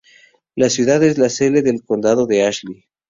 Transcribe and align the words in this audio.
La 0.55 0.71
ciudad 0.71 1.03
es 1.03 1.19
la 1.19 1.29
sede 1.29 1.61
del 1.61 1.83
condado 1.83 2.25
de 2.25 2.47
Ashley. 2.47 2.85